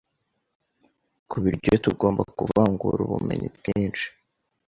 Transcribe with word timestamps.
ku 1.29 1.35
biryo 1.43 1.73
tugomba 1.83 2.21
kuvangura 2.37 2.99
ubumenyibwinshi 3.03 4.05